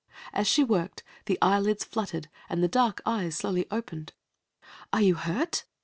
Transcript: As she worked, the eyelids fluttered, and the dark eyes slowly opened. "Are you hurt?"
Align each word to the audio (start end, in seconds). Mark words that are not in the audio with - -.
As 0.33 0.47
she 0.47 0.63
worked, 0.63 1.03
the 1.27 1.37
eyelids 1.43 1.83
fluttered, 1.83 2.27
and 2.49 2.63
the 2.63 2.67
dark 2.67 3.03
eyes 3.05 3.35
slowly 3.37 3.67
opened. 3.69 4.13
"Are 4.91 5.01
you 5.03 5.13
hurt?" 5.13 5.65